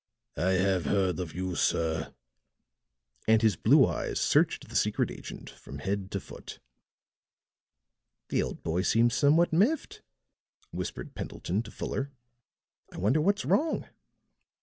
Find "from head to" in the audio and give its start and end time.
5.51-6.19